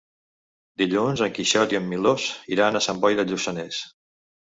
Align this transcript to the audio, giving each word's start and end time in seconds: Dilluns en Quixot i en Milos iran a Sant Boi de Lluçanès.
Dilluns 0.83 1.23
en 1.27 1.35
Quixot 1.35 1.77
i 1.77 1.81
en 1.81 1.87
Milos 1.91 2.27
iran 2.57 2.83
a 2.83 2.85
Sant 2.89 3.07
Boi 3.07 3.23
de 3.23 3.31
Lluçanès. 3.33 3.89